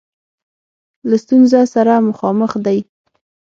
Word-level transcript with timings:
له 1.09 1.15
ستونزه 1.23 1.59
سره 1.73 1.93
مخامخ 2.09 2.51
دی. 2.65 2.79